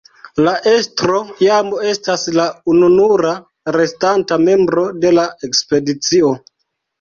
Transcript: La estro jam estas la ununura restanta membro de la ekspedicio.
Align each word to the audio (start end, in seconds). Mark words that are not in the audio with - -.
La 0.45 0.51
estro 0.69 1.17
jam 1.41 1.67
estas 1.89 2.23
la 2.37 2.45
ununura 2.73 3.35
restanta 3.77 4.39
membro 4.47 4.87
de 5.05 5.13
la 5.19 5.27
ekspedicio. 5.51 6.35